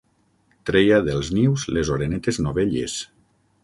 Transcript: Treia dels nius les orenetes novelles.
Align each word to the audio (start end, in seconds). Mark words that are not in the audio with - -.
Treia 0.69 0.97
dels 1.09 1.31
nius 1.41 1.69
les 1.79 1.95
orenetes 1.99 2.43
novelles. 2.49 3.01